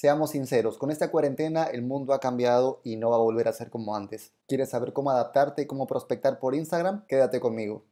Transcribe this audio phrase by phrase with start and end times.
[0.00, 3.52] Seamos sinceros, con esta cuarentena el mundo ha cambiado y no va a volver a
[3.52, 4.30] ser como antes.
[4.46, 7.04] ¿Quieres saber cómo adaptarte y cómo prospectar por Instagram?
[7.08, 7.82] Quédate conmigo.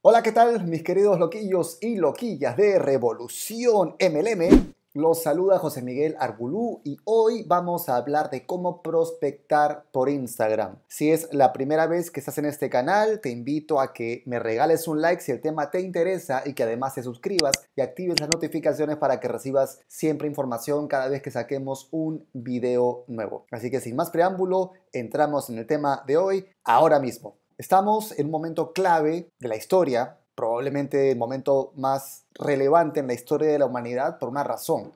[0.00, 4.75] Hola, ¿qué tal mis queridos loquillos y loquillas de Revolución MLM?
[4.96, 10.78] Los saluda José Miguel Argulú y hoy vamos a hablar de cómo prospectar por Instagram.
[10.88, 14.38] Si es la primera vez que estás en este canal, te invito a que me
[14.38, 18.20] regales un like si el tema te interesa y que además te suscribas y actives
[18.20, 23.44] las notificaciones para que recibas siempre información cada vez que saquemos un video nuevo.
[23.50, 27.36] Así que sin más preámbulo, entramos en el tema de hoy ahora mismo.
[27.58, 33.14] Estamos en un momento clave de la historia probablemente el momento más relevante en la
[33.14, 34.92] historia de la humanidad por una razón.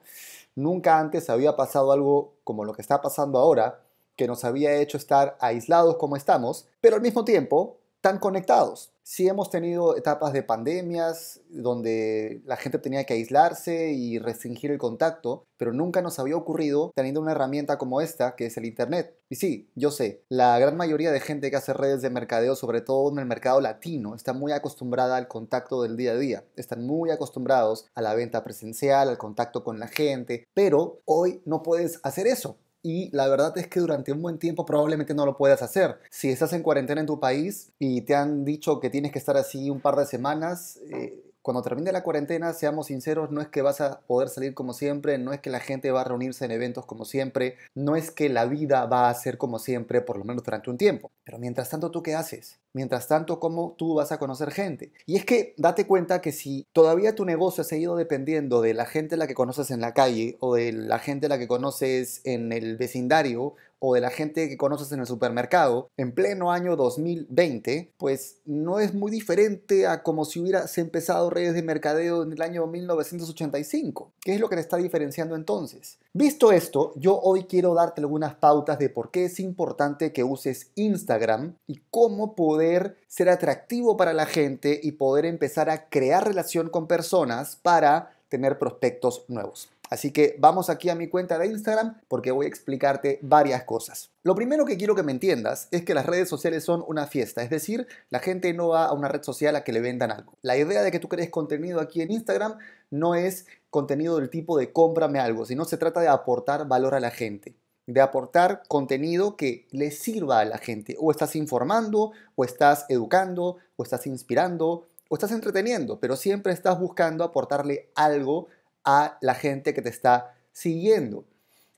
[0.55, 3.81] Nunca antes había pasado algo como lo que está pasando ahora,
[4.15, 8.91] que nos había hecho estar aislados como estamos, pero al mismo tiempo tan conectados.
[9.03, 14.77] Sí hemos tenido etapas de pandemias donde la gente tenía que aislarse y restringir el
[14.77, 19.17] contacto, pero nunca nos había ocurrido teniendo una herramienta como esta, que es el Internet.
[19.27, 22.81] Y sí, yo sé, la gran mayoría de gente que hace redes de mercadeo, sobre
[22.81, 26.45] todo en el mercado latino, está muy acostumbrada al contacto del día a día.
[26.55, 31.63] Están muy acostumbrados a la venta presencial, al contacto con la gente, pero hoy no
[31.63, 35.37] puedes hacer eso y la verdad es que durante un buen tiempo probablemente no lo
[35.37, 35.99] puedas hacer.
[36.09, 39.37] Si estás en cuarentena en tu país y te han dicho que tienes que estar
[39.37, 43.61] así un par de semanas, eh, cuando termine la cuarentena, seamos sinceros, no es que
[43.61, 46.51] vas a poder salir como siempre, no es que la gente va a reunirse en
[46.51, 50.23] eventos como siempre, no es que la vida va a ser como siempre, por lo
[50.23, 51.11] menos durante un tiempo.
[51.23, 52.59] Pero mientras tanto, ¿tú qué haces?
[52.73, 54.91] Mientras tanto, ¿cómo tú vas a conocer gente?
[55.05, 58.85] Y es que date cuenta que si todavía tu negocio ha seguido dependiendo de la
[58.85, 61.47] gente a la que conoces en la calle o de la gente a la que
[61.47, 66.51] conoces en el vecindario o de la gente que conoces en el supermercado en pleno
[66.51, 72.21] año 2020, pues no es muy diferente a como si hubieras empezado redes de mercadeo
[72.21, 74.13] en el año 1985.
[74.21, 75.97] ¿Qué es lo que te está diferenciando entonces?
[76.13, 80.69] Visto esto, yo hoy quiero darte algunas pautas de por qué es importante que uses
[80.75, 86.69] Instagram y cómo poder ser atractivo para la gente y poder empezar a crear relación
[86.69, 89.69] con personas para tener prospectos nuevos.
[89.91, 94.09] Así que vamos aquí a mi cuenta de Instagram porque voy a explicarte varias cosas.
[94.23, 97.43] Lo primero que quiero que me entiendas es que las redes sociales son una fiesta,
[97.43, 100.37] es decir, la gente no va a una red social a que le vendan algo.
[100.43, 102.57] La idea de que tú crees contenido aquí en Instagram
[102.89, 107.01] no es contenido del tipo de cómprame algo, sino se trata de aportar valor a
[107.01, 107.53] la gente
[107.87, 110.95] de aportar contenido que le sirva a la gente.
[110.99, 116.79] O estás informando, o estás educando, o estás inspirando, o estás entreteniendo, pero siempre estás
[116.79, 118.47] buscando aportarle algo
[118.83, 121.25] a la gente que te está siguiendo.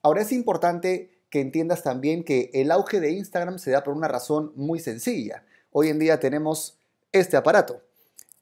[0.01, 4.07] Ahora es importante que entiendas también que el auge de Instagram se da por una
[4.07, 5.43] razón muy sencilla.
[5.71, 6.77] Hoy en día tenemos
[7.11, 7.81] este aparato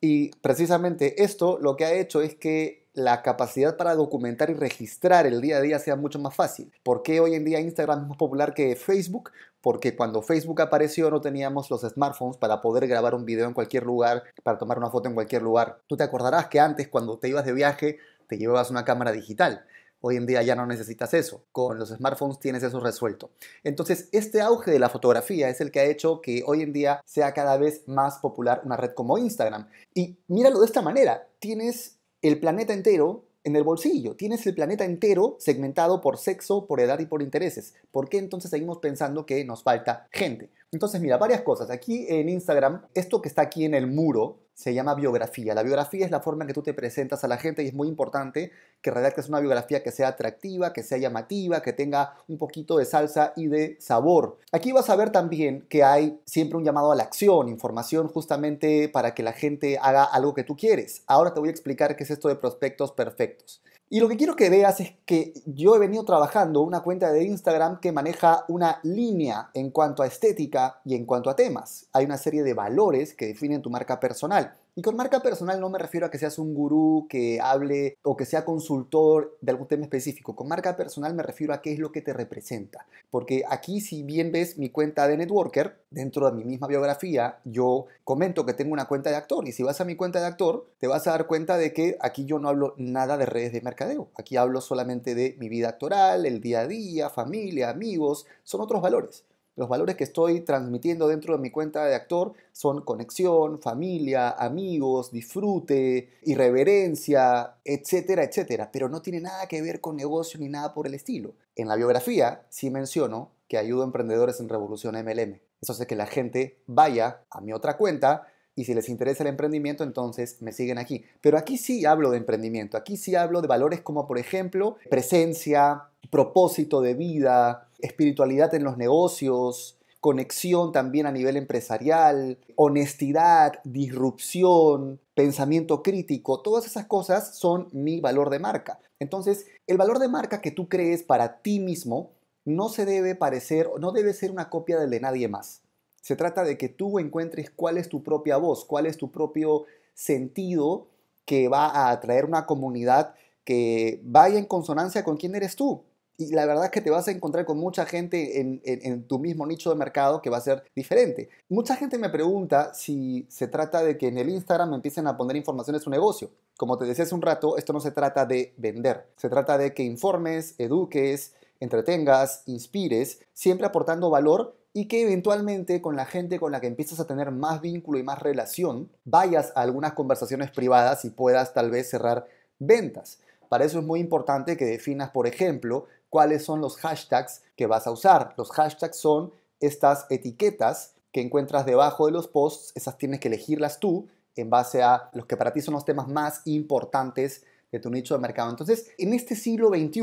[0.01, 5.25] y precisamente esto lo que ha hecho es que la capacidad para documentar y registrar
[5.25, 6.71] el día a día sea mucho más fácil.
[6.83, 9.31] ¿Por qué hoy en día Instagram es más popular que Facebook?
[9.61, 13.83] Porque cuando Facebook apareció no teníamos los smartphones para poder grabar un video en cualquier
[13.83, 15.79] lugar, para tomar una foto en cualquier lugar.
[15.87, 17.99] Tú te acordarás que antes cuando te ibas de viaje
[18.31, 19.65] te llevabas una cámara digital.
[19.99, 21.43] Hoy en día ya no necesitas eso.
[21.51, 23.31] Con los smartphones tienes eso resuelto.
[23.65, 27.01] Entonces, este auge de la fotografía es el que ha hecho que hoy en día
[27.05, 29.67] sea cada vez más popular una red como Instagram.
[29.93, 31.27] Y míralo de esta manera.
[31.39, 34.15] Tienes el planeta entero en el bolsillo.
[34.15, 37.73] Tienes el planeta entero segmentado por sexo, por edad y por intereses.
[37.91, 40.51] ¿Por qué entonces seguimos pensando que nos falta gente?
[40.71, 41.69] Entonces, mira, varias cosas.
[41.69, 45.53] Aquí en Instagram, esto que está aquí en el muro, se llama biografía.
[45.53, 47.73] La biografía es la forma en que tú te presentas a la gente y es
[47.73, 52.37] muy importante que redactes una biografía que sea atractiva, que sea llamativa, que tenga un
[52.37, 54.37] poquito de salsa y de sabor.
[54.51, 58.87] Aquí vas a ver también que hay siempre un llamado a la acción, información justamente
[58.87, 61.03] para que la gente haga algo que tú quieres.
[61.07, 63.61] Ahora te voy a explicar qué es esto de prospectos perfectos.
[63.93, 67.25] Y lo que quiero que veas es que yo he venido trabajando una cuenta de
[67.25, 71.87] Instagram que maneja una línea en cuanto a estética y en cuanto a temas.
[71.91, 74.55] Hay una serie de valores que definen tu marca personal.
[74.73, 78.15] Y con marca personal no me refiero a que seas un gurú que hable o
[78.15, 80.33] que sea consultor de algún tema específico.
[80.33, 82.85] Con marca personal me refiero a qué es lo que te representa.
[83.09, 87.87] Porque aquí si bien ves mi cuenta de networker, dentro de mi misma biografía, yo
[88.05, 89.45] comento que tengo una cuenta de actor.
[89.45, 91.97] Y si vas a mi cuenta de actor, te vas a dar cuenta de que
[91.99, 94.07] aquí yo no hablo nada de redes de mercadeo.
[94.15, 98.25] Aquí hablo solamente de mi vida actoral, el día a día, familia, amigos.
[98.45, 99.25] Son otros valores.
[99.61, 105.11] Los valores que estoy transmitiendo dentro de mi cuenta de actor son conexión, familia, amigos,
[105.11, 108.71] disfrute, irreverencia, etcétera, etcétera.
[108.73, 111.35] Pero no tiene nada que ver con negocio ni nada por el estilo.
[111.55, 115.39] En la biografía sí menciono que ayudo a emprendedores en Revolución MLM.
[115.61, 118.23] Eso hace que la gente vaya a mi otra cuenta
[118.55, 121.05] y si les interesa el emprendimiento, entonces me siguen aquí.
[121.21, 125.83] Pero aquí sí hablo de emprendimiento, aquí sí hablo de valores como por ejemplo presencia,
[126.09, 135.83] propósito de vida, espiritualidad en los negocios, conexión también a nivel empresarial, honestidad, disrupción, pensamiento
[135.83, 138.79] crítico, todas esas cosas son mi valor de marca.
[138.99, 142.11] Entonces, el valor de marca que tú crees para ti mismo
[142.45, 145.61] no se debe parecer, no debe ser una copia del de nadie más.
[146.01, 149.65] Se trata de que tú encuentres cuál es tu propia voz, cuál es tu propio
[149.93, 150.87] sentido
[151.25, 153.13] que va a atraer una comunidad
[153.43, 155.83] que vaya en consonancia con quién eres tú.
[156.21, 159.47] Y la verdad es que te vas a encontrar con mucha gente en, tu mismo
[159.47, 161.29] nicho de mercado que va a ser diferente.
[161.49, 165.35] Mucha gente me pregunta si se trata de que en el Instagram empiecen a poner
[165.35, 166.29] información de su negocio.
[166.57, 169.07] Como te decía hace un rato, esto no se trata de vender.
[169.17, 175.95] Se trata de que informes, eduques, entretengas, inspires, siempre aportando valor y que eventualmente con
[175.95, 179.61] la gente con la que empiezas a tener más vínculo y más relación, vayas a
[179.61, 182.27] algunas conversaciones privadas y puedas tal vez cerrar
[182.59, 183.17] ventas.
[183.51, 187.85] Para eso es muy importante que definas, por ejemplo, cuáles son los hashtags que vas
[187.85, 188.33] a usar.
[188.37, 193.81] Los hashtags son estas etiquetas que encuentras debajo de los posts, esas tienes que elegirlas
[193.81, 194.07] tú
[194.37, 197.43] en base a los que para ti son los temas más importantes
[197.73, 198.49] de tu nicho de mercado.
[198.49, 200.01] Entonces, en este siglo XXI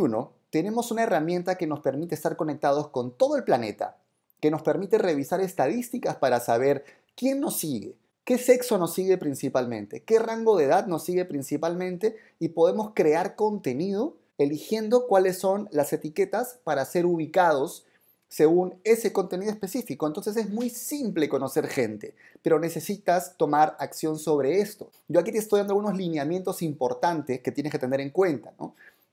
[0.50, 3.96] tenemos una herramienta que nos permite estar conectados con todo el planeta
[4.42, 6.84] que nos permite revisar estadísticas para saber
[7.16, 7.96] quién nos sigue,
[8.28, 13.36] qué sexo nos sigue principalmente, qué rango de edad nos sigue principalmente y podemos crear
[13.36, 17.86] contenido eligiendo cuáles son las etiquetas para ser ubicados
[18.28, 20.06] según ese contenido específico.
[20.06, 24.90] Entonces es muy simple conocer gente, pero necesitas tomar acción sobre esto.
[25.08, 28.52] Yo aquí te estoy dando algunos lineamientos importantes que tienes que tener en cuenta.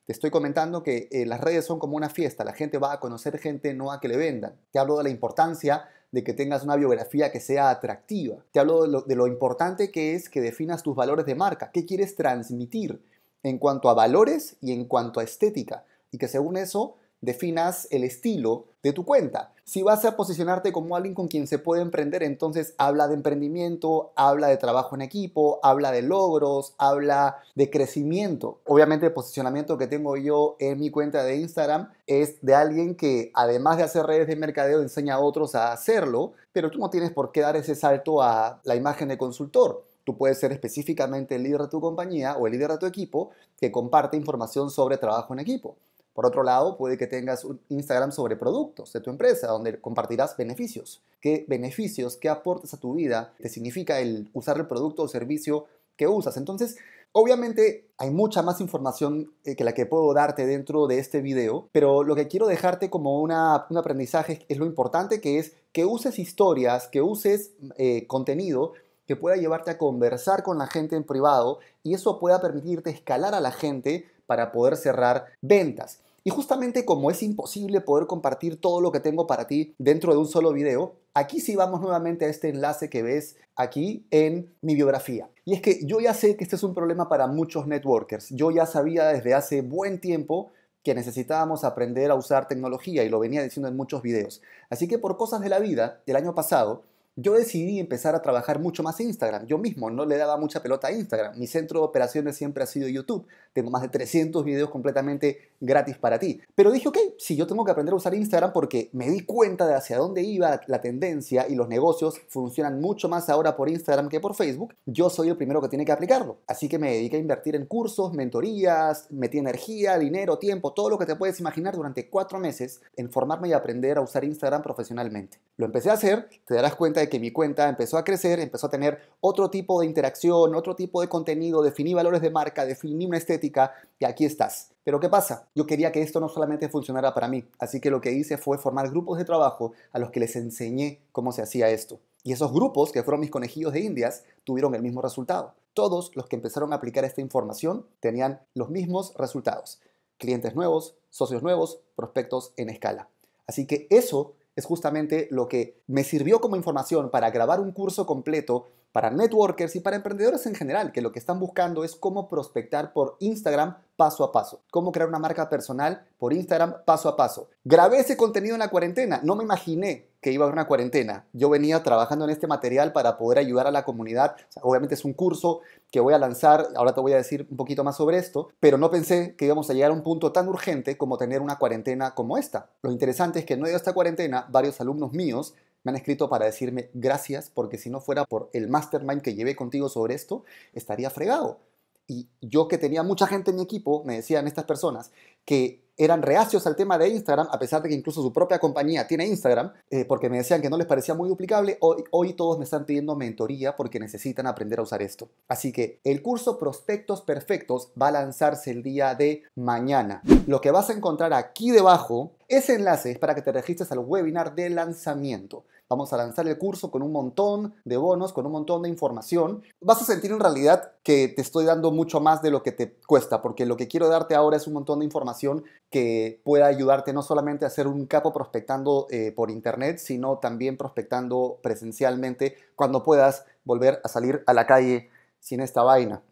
[0.06, 3.00] Te estoy comentando que eh, las redes son como una fiesta, la gente va a
[3.00, 4.60] conocer gente, no a que le vendan.
[4.74, 8.38] Te hablo de la importancia de que tengas una biografía que sea atractiva.
[8.54, 12.16] Te hablo de lo, importante que es que definas tus valores de marca, qué quieres
[12.16, 13.02] transmitir
[13.44, 15.84] en cuanto a valores y en cuanto a estética.
[16.12, 16.96] Y que según eso
[17.26, 19.52] definas el estilo de tu cuenta.
[19.64, 24.12] Si vas a posicionarte como alguien con quien se puede emprender, entonces habla de emprendimiento,
[24.16, 28.60] habla de trabajo en equipo, habla de logros, habla de crecimiento.
[28.66, 33.32] Obviamente el posicionamiento que tengo yo en mi cuenta de Instagram es de alguien que
[33.34, 37.12] además de hacer redes de mercadeo enseña a otros a hacerlo, pero tú no tienes
[37.12, 39.84] por qué dar ese salto a la imagen de consultor.
[40.04, 43.32] Tú puedes ser específicamente el líder de tu compañía o el líder de tu equipo
[43.60, 45.76] que comparte información sobre trabajo en equipo.
[46.16, 50.36] Por otro lado, puede que tengas un Instagram sobre productos de tu empresa, donde compartirás
[50.36, 51.04] beneficios.
[51.22, 55.66] ¿Qué beneficios, qué aportes a tu vida te significa el usar el producto o servicio
[55.98, 56.38] que usas?
[56.38, 56.78] Entonces,
[57.18, 61.70] Obviamente hay mucha más información eh, que la que puedo darte dentro de este video,
[61.72, 66.20] pero lo que quiero dejarte como un aprendizaje es lo importante que es que uses
[66.20, 68.74] historias, que uses eh, contenido
[69.08, 73.34] que pueda llevarte a conversar con la gente en privado y eso pueda permitirte escalar
[73.34, 76.00] a la gente para poder cerrar ventas.
[76.28, 80.18] Y justamente como es imposible poder compartir todo lo que tengo para ti dentro de
[80.18, 84.74] un solo video, aquí sí vamos nuevamente a este enlace que ves aquí en mi
[84.74, 85.30] biografía.
[85.46, 88.30] Y es que yo ya sé que este es un problema para muchos networkers.
[88.32, 90.52] Yo ya sabía desde hace buen tiempo
[90.84, 94.42] que necesitábamos aprender a usar tecnología y lo venía diciendo en muchos videos.
[94.72, 98.60] Así que por cosas de la vida, del año pasado, yo decidí empezar a trabajar
[98.60, 99.46] mucho más Instagram.
[99.46, 101.38] Yo mismo no le daba mucha pelota a Instagram.
[101.38, 103.26] Mi centro de operaciones siempre ha sido YouTube.
[103.54, 106.42] Tengo más de 300 videos completamente gratis para ti.
[106.56, 109.66] Pero dije, ok, si yo tengo que aprender a usar Instagram porque me di cuenta
[109.66, 114.10] de hacia dónde iba la tendencia y los negocios funcionan mucho más ahora por Instagram
[114.10, 116.40] que por Facebook, yo soy el primero que tiene que aplicarlo.
[116.48, 120.98] Así que me dediqué a invertir en cursos, mentorías, metí energía, dinero, tiempo, todo lo
[120.98, 125.40] que te puedes imaginar durante cuatro meses en formarme y aprender a usar Instagram profesionalmente.
[125.56, 128.70] Lo empecé a hacer, te darás cuenta que mi cuenta empezó a crecer, empezó a
[128.70, 133.18] tener otro tipo de interacción, otro tipo de contenido, definí valores de marca, definí una
[133.18, 134.72] estética y aquí estás.
[134.84, 135.48] Pero ¿qué pasa?
[135.56, 138.58] Yo quería que esto no solamente funcionara para mí, así que lo que hice fue
[138.58, 142.00] formar grupos de trabajo a los que les enseñé cómo se hacía esto.
[142.24, 145.54] Y esos grupos, que fueron mis conejillos de indias, tuvieron el mismo resultado.
[145.74, 149.80] Todos los que empezaron a aplicar esta información tenían los mismos resultados.
[150.18, 153.10] Clientes nuevos, socios nuevos, prospectos en escala.
[153.46, 158.06] Así que eso es justamente lo que me sirvió como información para grabar un curso
[158.06, 162.30] completo para networkers y para emprendedores en general, que lo que están buscando es cómo
[162.30, 167.18] prospectar por Instagram paso a paso, cómo crear una marca personal por Instagram paso a
[167.18, 167.50] paso.
[167.66, 171.28] Grabé ese contenido en la cuarentena, no me imaginé que iba a haber una cuarentena.
[171.34, 174.38] Yo venía trabajando en este material para poder ayudar a la comunidad.
[174.62, 175.60] obviamente es un curso
[175.92, 178.78] que voy a lanzar, ahora te voy a decir un poquito más sobre esto, pero
[178.78, 182.16] no pensé que íbamos a llegar a un punto tan urgente como tener una cuarentena
[182.16, 182.70] como esta.
[182.82, 185.54] Lo interesante es que en medio de esta cuarentena, varios alumnos míos
[185.86, 189.56] me han escrito para decirme gracias, porque si no fuera por el mastermind que llevé
[189.56, 191.60] contigo sobre esto, estaría fregado.
[192.08, 195.12] Y yo que tenía mucha gente en mi equipo, me decían estas personas
[195.46, 199.08] que eran reacios al tema de Instagram, a pesar de que incluso su propia compañía
[199.08, 202.58] tiene Instagram, eh, porque me decían que no les parecía muy duplicable, hoy, hoy todos
[202.58, 205.30] me están pidiendo mentoría porque necesitan aprender a usar esto.
[205.48, 210.22] Así que el curso Prospectos Perfectos va a lanzarse el día de mañana.
[210.48, 214.00] Lo que vas a encontrar aquí debajo, ese enlace es para que te registres al
[214.00, 215.64] webinar de lanzamiento.
[215.88, 219.62] Vamos a lanzar el curso con un montón de bonos, con un montón de información.
[219.80, 222.98] Vas a sentir en realidad que te estoy dando mucho más de lo que te
[223.06, 227.14] cuesta, porque lo que quiero darte ahora es un montón de información que pueda ayudarte
[227.14, 233.04] no solamente a ser un capo prospectando eh, por internet, sino también prospectando presencialmente cuando
[233.04, 236.24] puedas volver a salir a la calle sin esta vaina.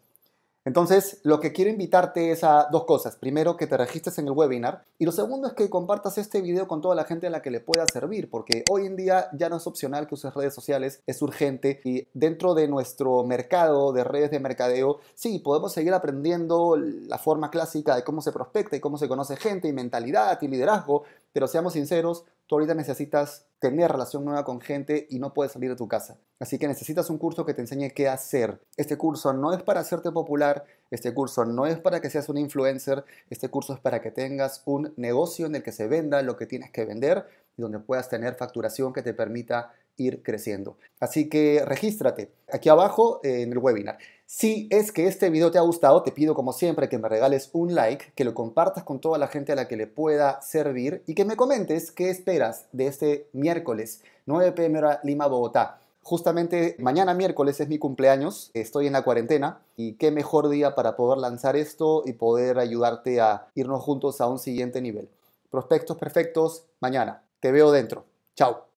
[0.66, 3.16] Entonces, lo que quiero invitarte es a dos cosas.
[3.16, 4.84] Primero, que te registres en el webinar.
[4.98, 7.50] Y lo segundo es que compartas este video con toda la gente a la que
[7.50, 11.02] le pueda servir, porque hoy en día ya no es opcional que uses redes sociales,
[11.06, 11.80] es urgente.
[11.84, 17.50] Y dentro de nuestro mercado de redes de mercadeo, sí, podemos seguir aprendiendo la forma
[17.50, 21.02] clásica de cómo se prospecta y cómo se conoce gente y mentalidad y liderazgo,
[21.34, 25.70] pero seamos sinceros, tú ahorita necesitas tener relación nueva con gente y no puedes salir
[25.70, 26.18] de tu casa.
[26.38, 28.60] Así que necesitas un curso que te enseñe qué hacer.
[28.76, 32.36] Este curso no es para hacerte popular, este curso no es para que seas un
[32.36, 36.36] influencer, este curso es para que tengas un negocio en el que se venda lo
[36.36, 40.76] que tienes que vender y donde puedas tener facturación que te permita ir creciendo.
[41.00, 43.98] Así que regístrate aquí abajo en el webinar.
[44.26, 47.50] Si es que este video te ha gustado, te pido como siempre que me regales
[47.52, 51.02] un like, que lo compartas con toda la gente a la que le pueda servir
[51.06, 55.78] y que me comentes qué esperas de este miércoles 9 pm hora Lima, Bogotá.
[56.02, 60.96] Justamente mañana miércoles es mi cumpleaños, estoy en la cuarentena y qué mejor día para
[60.96, 65.08] poder lanzar esto y poder ayudarte a irnos juntos a un siguiente nivel.
[65.50, 67.22] Prospectos perfectos mañana.
[67.40, 68.04] Te veo dentro.
[68.34, 68.73] Chao.